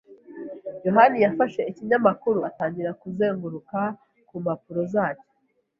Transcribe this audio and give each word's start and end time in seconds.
yohani 0.85 1.17
yafashe 1.25 1.61
ikinyamakuru 1.71 2.39
atangira 2.49 2.91
kuzenguruka 3.01 3.79
ku 4.27 4.35
mpapuro 4.43 4.81
zacyo. 4.93 5.27